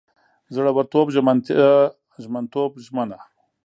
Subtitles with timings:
[0.53, 1.73] زړورتوب، ژمنتیا،
[2.23, 3.19] ژمنتوب، ژمنه